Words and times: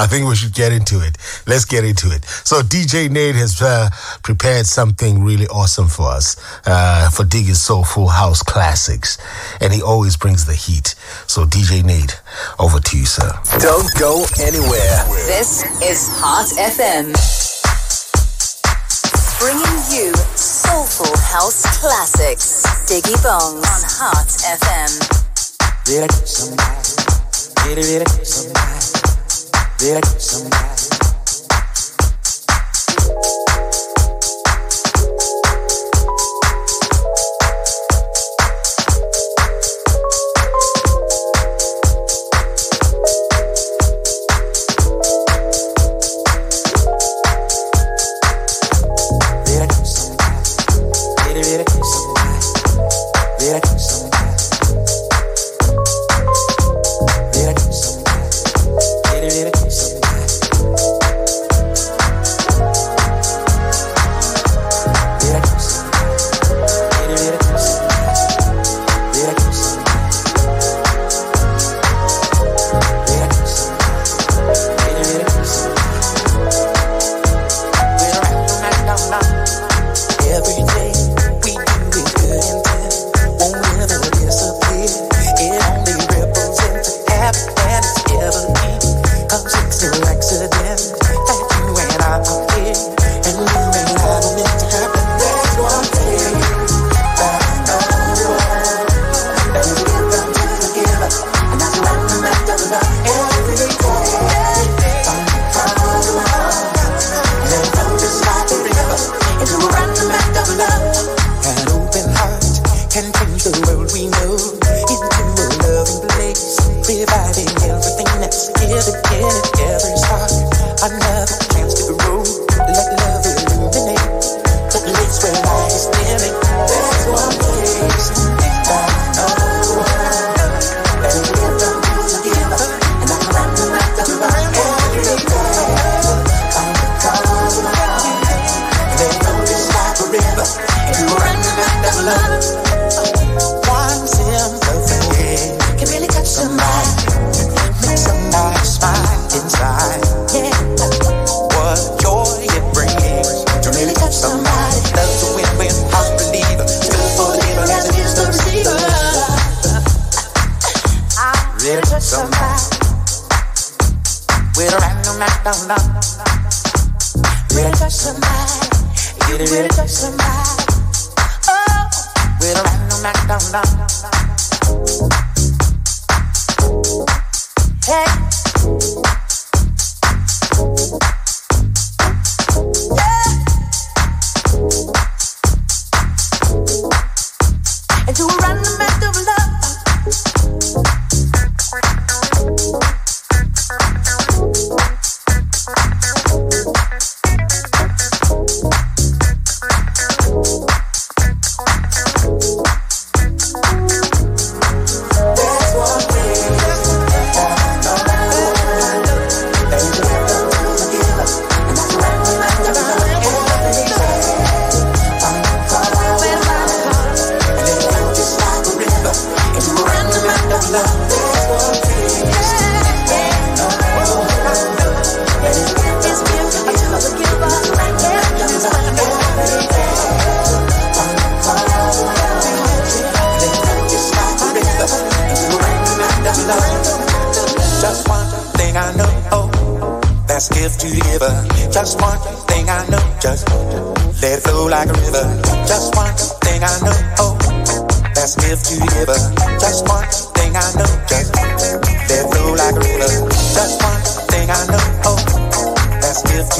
I 0.00 0.06
think 0.06 0.26
we 0.26 0.34
should 0.34 0.54
get 0.54 0.72
into 0.72 1.00
it. 1.04 1.18
Let's 1.46 1.66
get 1.66 1.84
into 1.84 2.10
it. 2.10 2.24
So 2.24 2.62
DJ 2.62 3.10
Nate 3.10 3.34
has 3.34 3.60
uh, 3.60 3.90
prepared 4.22 4.64
something 4.64 5.22
really 5.22 5.46
awesome 5.48 5.88
for 5.88 6.08
us 6.08 6.40
uh, 6.66 7.10
for 7.10 7.24
Diggy's 7.24 7.60
Soulful 7.60 8.08
House 8.08 8.42
Classics, 8.42 9.18
and 9.60 9.74
he 9.74 9.82
always 9.82 10.16
brings 10.16 10.46
the 10.46 10.54
heat. 10.54 10.94
So 11.26 11.44
DJ 11.44 11.84
Nate, 11.84 12.18
over 12.58 12.80
to 12.80 12.96
you, 12.96 13.04
sir. 13.04 13.28
Don't 13.60 13.92
go 14.00 14.24
anywhere. 14.40 15.04
This 15.28 15.68
is 15.84 16.08
Heart 16.16 16.48
FM. 16.56 17.12
Bringing 19.36 19.78
you 19.92 20.14
soulful 20.34 21.12
house 21.28 21.60
classics. 21.78 22.64
Diggy 22.88 23.20
Bongs 23.20 23.68
on 23.68 23.84
Heart 24.00 24.32
FM. 24.48 24.92
somebody. 28.24 28.79
So 29.80 30.89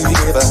you 0.09 0.17
ever 0.29 0.50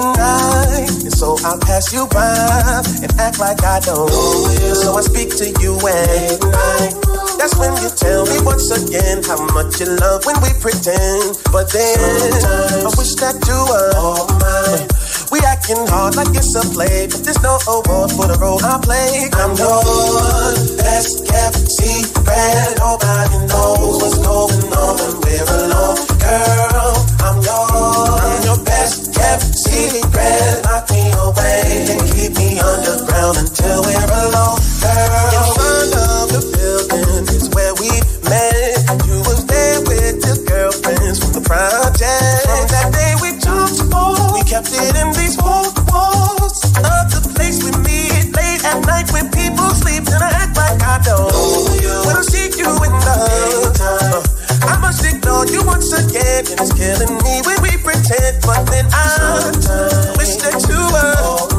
And 0.00 1.12
so 1.12 1.36
I'll 1.44 1.58
pass 1.58 1.92
you 1.92 2.06
by 2.08 2.82
and 3.02 3.12
act 3.20 3.38
like 3.38 3.62
I 3.62 3.80
don't 3.80 4.08
know 4.08 4.48
you. 4.60 4.74
So 4.74 4.94
I 4.96 5.02
speak 5.02 5.36
to 5.36 5.46
you 5.60 5.76
at 5.76 6.40
night. 6.40 6.94
That's 7.36 7.56
when 7.56 7.72
you 7.82 7.88
tell 7.90 8.24
me 8.26 8.40
once 8.44 8.70
again 8.70 9.22
how 9.24 9.44
much 9.52 9.80
you 9.80 9.86
love 9.96 10.24
when 10.26 10.36
we 10.40 10.52
pretend. 10.60 11.40
But 11.52 11.72
then 11.72 11.98
I 12.84 12.90
wish 12.96 13.14
that 13.20 13.36
you 13.48 13.58
were 13.68 13.92
all 13.96 14.28
mine. 14.40 14.88
We 15.32 15.38
acting 15.46 15.86
hard 15.86 16.16
like 16.16 16.34
it's 16.34 16.54
a 16.56 16.62
play, 16.74 17.06
but 17.06 17.22
there's 17.22 17.40
no 17.42 17.58
award 17.68 18.10
for 18.12 18.26
the 18.26 18.36
role 18.40 18.58
I 18.64 18.80
play. 18.82 19.30
I'm 19.36 19.54
your 19.56 19.84
best 20.76 21.28
kept 21.28 21.70
secret. 21.70 22.76
Nobody 22.80 23.38
knows 23.46 24.02
what's 24.02 24.18
going 24.18 24.72
on 24.74 24.96
when 24.98 25.14
we're 25.22 25.46
alone, 25.64 26.02
girl. 26.18 26.92
I'm 27.22 27.36
yours. 27.46 28.20
I'm 28.20 28.42
your 28.42 28.60
best 28.64 29.14
kept 29.14 29.49
secret. 29.70 30.64
Lock 30.66 30.90
me 30.90 31.10
away 31.14 31.86
and 31.90 32.02
keep 32.12 32.34
me 32.36 32.58
underground 32.58 33.38
until 33.38 33.82
we're 33.86 34.12
alone, 34.26 34.58
girl. 34.82 35.30
In 35.30 35.46
front 35.54 35.92
of 35.94 36.24
the 36.34 36.42
building 36.54 37.24
is 37.34 37.48
where 37.54 37.74
we 37.78 37.90
met. 38.26 38.82
You 39.06 39.22
was 39.22 39.46
there 39.46 39.80
with 39.86 40.18
your 40.26 40.38
girlfriends 40.44 41.18
from 41.22 41.32
the 41.32 41.44
project. 41.46 42.46
From 42.46 42.66
that 42.74 42.90
day 42.92 43.14
we 43.22 43.38
talked, 43.38 43.80
oh, 43.94 44.34
we 44.34 44.42
kept 44.42 44.70
it 44.72 44.96
in 44.96 45.12
these 45.14 45.36
four 45.36 45.70
walls 45.90 46.64
of 46.74 47.04
the 47.14 47.29
once 55.80 55.92
again, 55.92 56.44
and 56.50 56.60
it's 56.60 56.72
killing 56.74 57.16
me 57.24 57.40
when 57.46 57.62
we 57.62 57.76
pretend. 57.78 58.36
But 58.42 58.64
then 58.66 58.86
I 58.92 60.12
wish 60.18 60.36
that 60.36 60.66
you 60.68 60.76
were. 60.92 61.49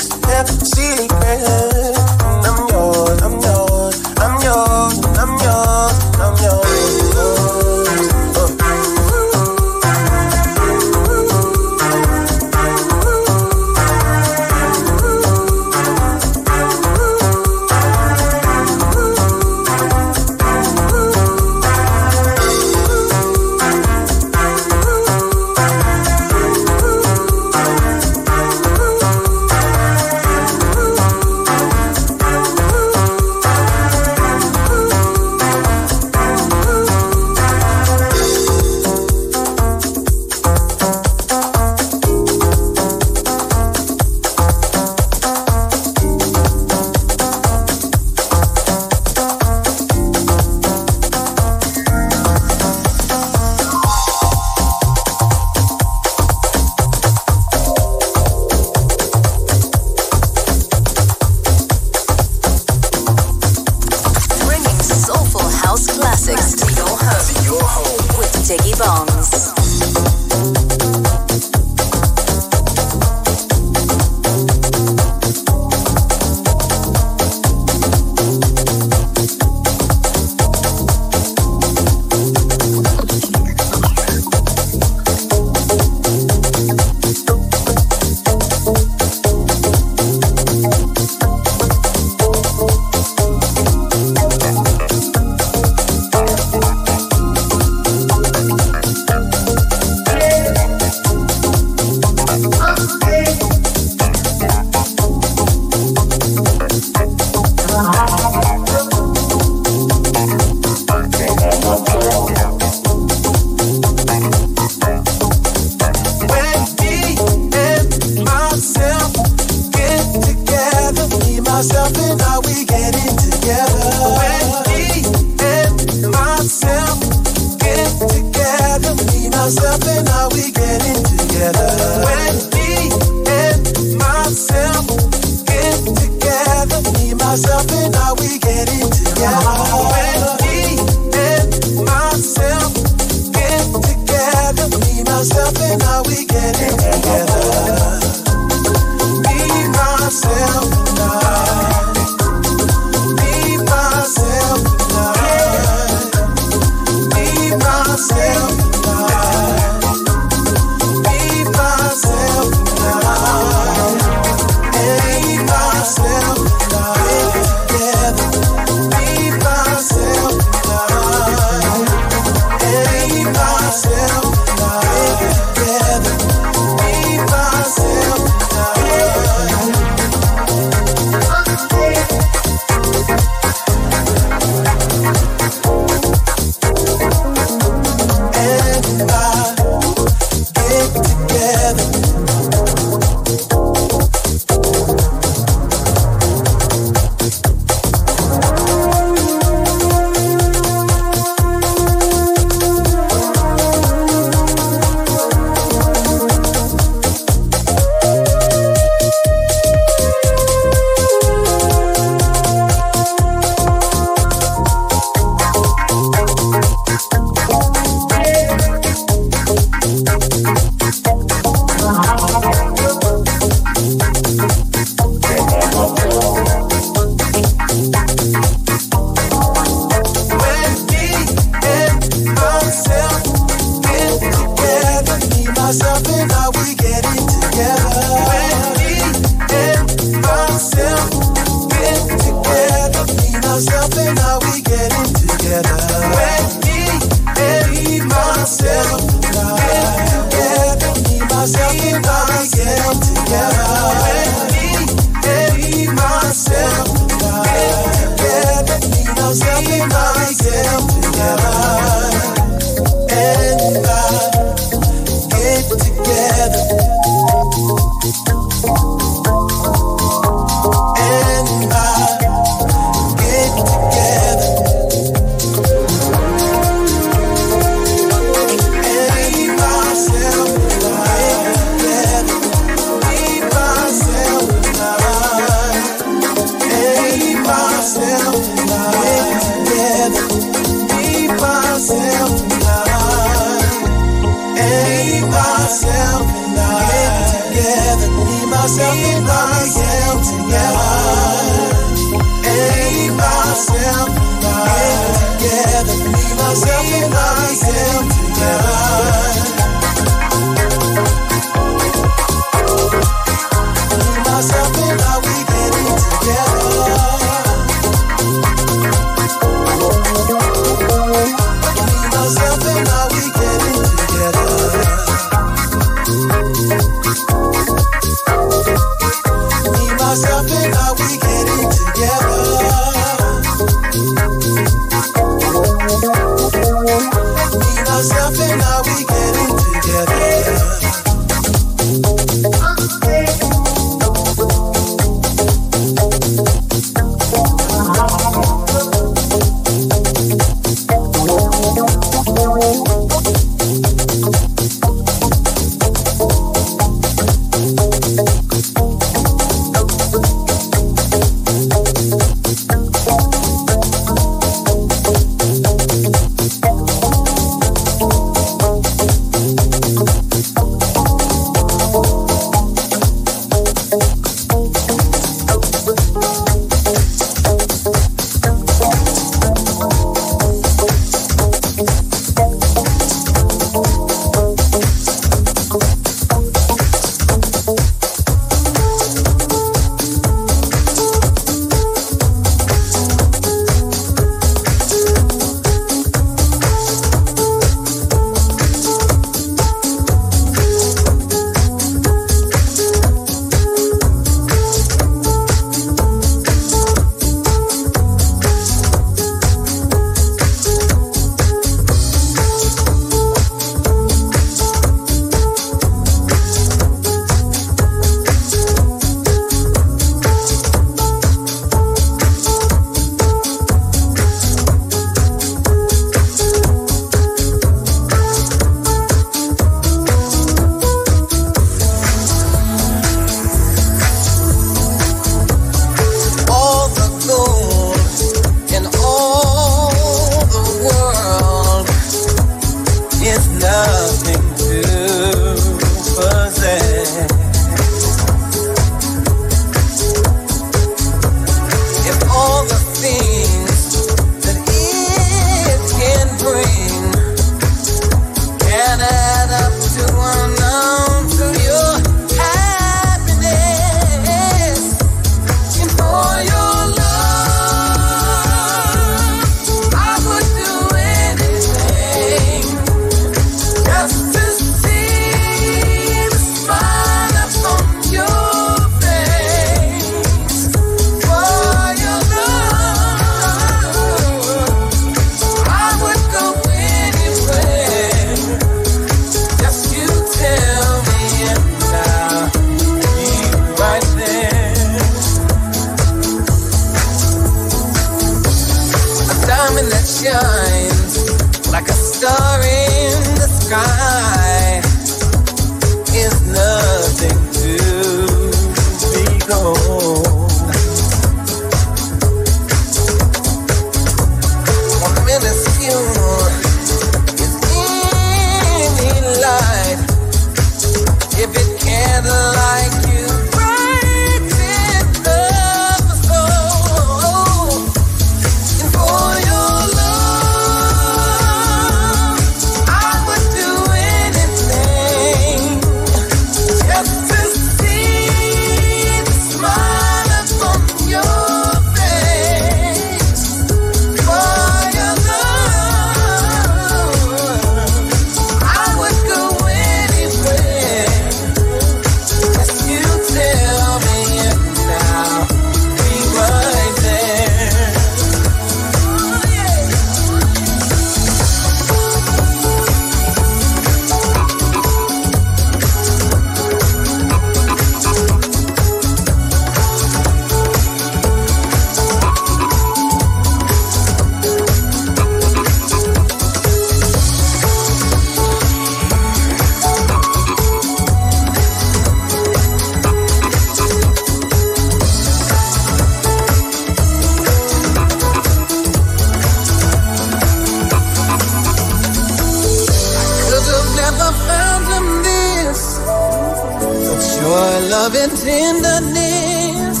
Tenderness 598.62 600.00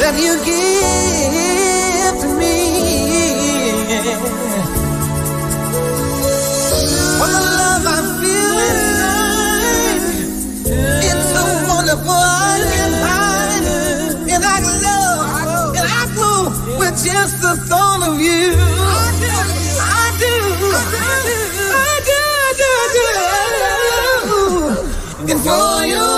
that 0.00 0.14
you 0.24 0.32
give 0.50 2.14
to 2.22 2.28
me. 2.40 2.56
For 7.18 7.28
the 7.34 7.42
love 7.60 7.84
I 7.96 8.00
feel 8.20 8.56
inside, 8.68 10.02
it's 11.08 11.26
so 11.34 11.44
wonderful 11.72 12.22
I 12.48 12.56
can 12.74 12.92
hide, 13.06 13.66
and 14.34 14.42
I 14.54 14.58
love 14.86 15.76
and 15.78 15.88
I 16.00 16.04
glow 16.14 16.40
with 16.78 16.96
just 17.04 17.34
the 17.44 17.54
thought 17.68 18.02
of 18.08 18.14
you. 18.28 18.46
I 18.56 19.06
do, 19.22 19.34
I 19.98 20.04
do, 20.22 20.34
I 20.72 20.82
do, 21.28 21.42
I 21.80 21.86
do, 22.96 23.04
I 23.36 23.44
do. 25.26 25.32
And 25.32 25.40
for 25.40 25.86
your 25.86 25.98
love. 25.98 26.10
I 26.10 26.11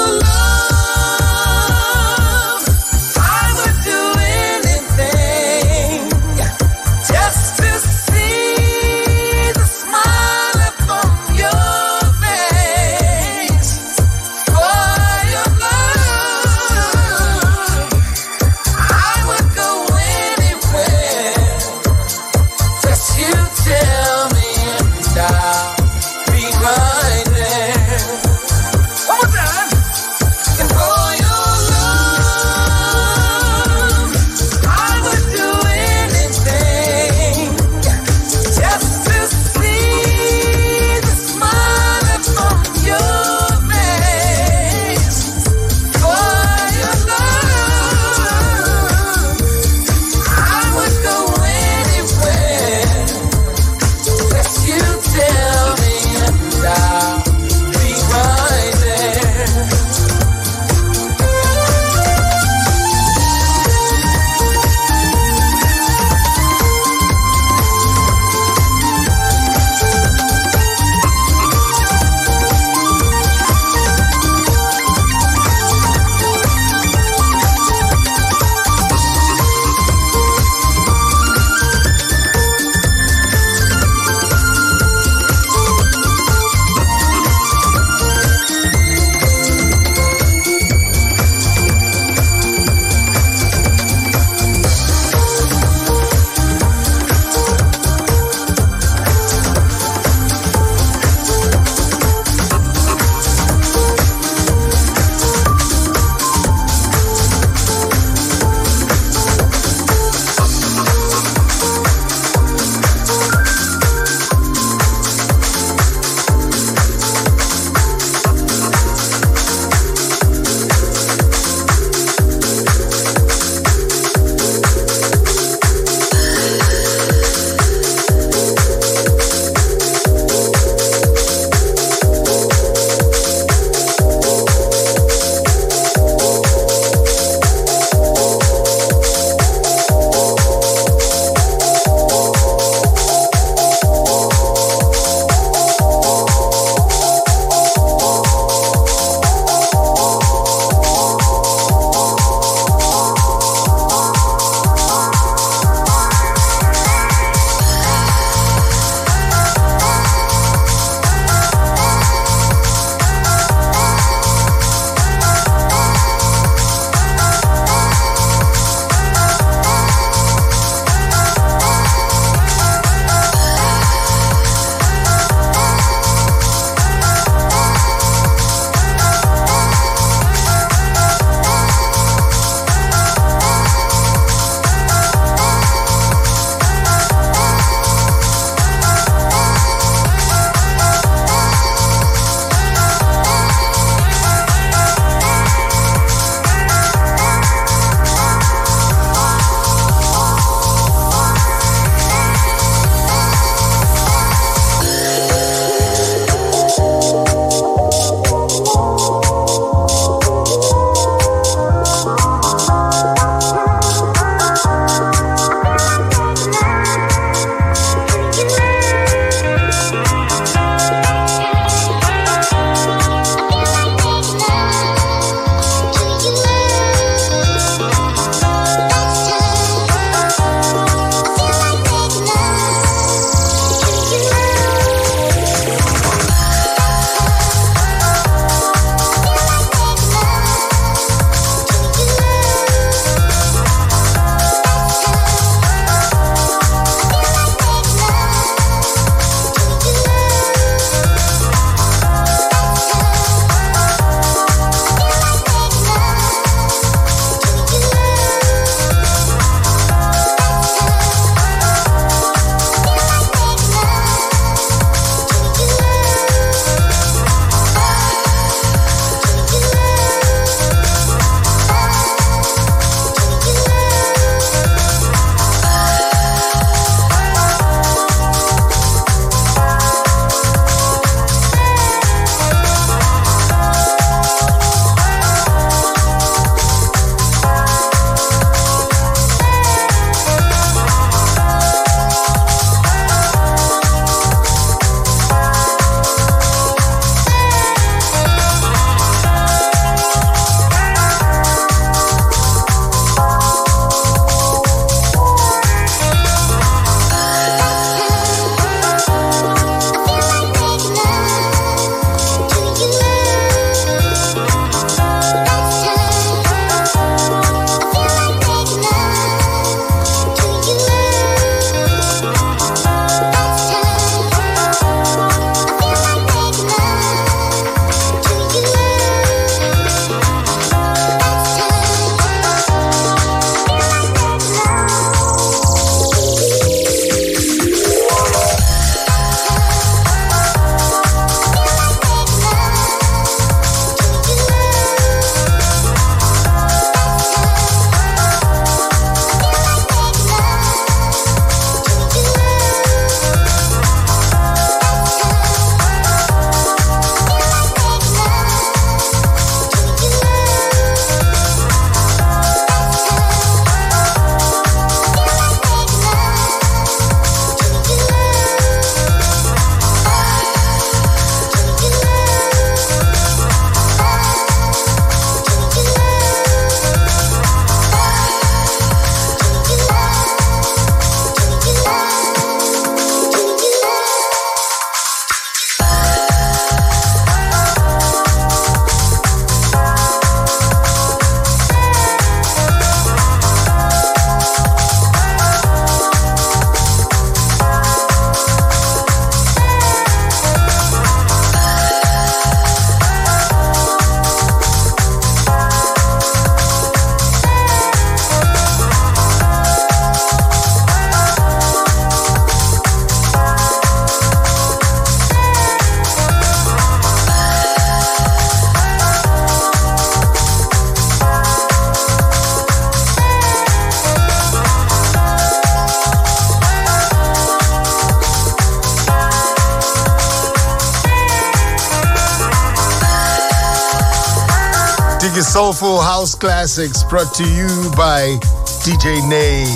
Soulful 435.54 436.00
House 436.00 436.34
Classics 436.34 437.04
brought 437.04 437.32
to 437.34 437.44
you 437.46 437.68
by 437.94 438.34
DJ 438.82 439.22
Nate. 439.30 439.70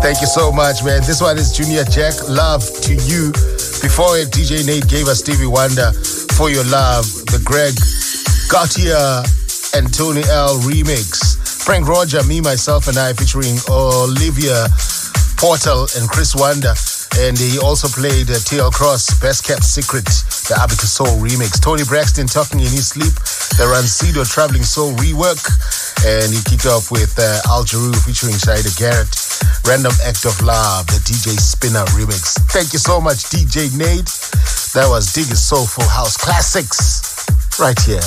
Thank 0.00 0.22
you 0.22 0.26
so 0.26 0.50
much, 0.50 0.82
man. 0.82 1.02
This 1.04 1.20
one 1.20 1.36
is 1.36 1.52
Junior 1.52 1.84
Jack. 1.84 2.14
Love 2.26 2.64
to 2.80 2.94
you. 3.04 3.32
Before 3.84 4.16
it, 4.16 4.32
DJ 4.32 4.64
Nate 4.64 4.88
gave 4.88 5.08
us 5.08 5.18
Stevie 5.18 5.44
Wonder 5.44 5.92
for 6.40 6.48
your 6.48 6.64
love. 6.72 7.04
The 7.28 7.36
Greg 7.44 7.76
Gautier 8.48 9.20
and 9.76 9.92
Tony 9.92 10.24
L 10.32 10.56
remix. 10.64 11.36
Frank 11.62 11.86
Roger, 11.86 12.24
me, 12.24 12.40
myself, 12.40 12.88
and 12.88 12.96
I 12.96 13.12
featuring 13.12 13.60
Olivia 13.68 14.72
Portal 15.36 15.84
and 16.00 16.08
Chris 16.08 16.34
Wonder. 16.34 16.72
And 17.20 17.36
he 17.36 17.58
also 17.58 17.88
played 17.88 18.28
uh, 18.28 18.40
TL 18.40 18.72
Cross, 18.72 19.20
Best 19.20 19.44
Kept 19.44 19.64
Secret, 19.64 20.04
the 20.48 20.56
Abica 20.56 20.84
Soul 20.84 21.20
remix. 21.20 21.60
Toni 21.60 21.84
Braxton 21.84 22.26
talking 22.26 22.60
in 22.60 22.72
his 22.72 22.88
sleep, 22.88 23.12
the 23.54 23.70
Rancido 23.70 24.26
Traveling 24.26 24.64
Soul 24.64 24.92
rework. 24.98 25.38
And 26.04 26.32
he 26.32 26.42
kicked 26.42 26.66
off 26.66 26.90
with 26.90 27.18
uh, 27.18 27.40
Al 27.48 27.64
Jarreau 27.64 27.94
featuring 28.04 28.34
Siedah 28.34 28.74
Garrett, 28.78 29.08
Random 29.66 29.92
Act 30.04 30.26
of 30.26 30.40
Love, 30.42 30.86
the 30.86 31.00
DJ 31.06 31.38
Spinna 31.38 31.86
remix. 31.96 32.34
Thank 32.52 32.72
you 32.72 32.78
so 32.78 33.00
much, 33.00 33.30
DJ 33.30 33.70
Nate. 33.76 34.10
That 34.74 34.86
was 34.88 35.08
Diggy 35.14 35.36
Soulful 35.36 35.88
House 35.88 36.16
Classics 36.16 37.26
right 37.58 37.78
here 37.80 38.04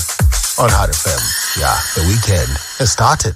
on 0.60 0.70
Hot 0.70 0.90
FM. 0.90 1.22
Yeah, 1.60 1.76
the 1.96 2.08
weekend 2.08 2.52
has 2.78 2.92
started. 2.92 3.36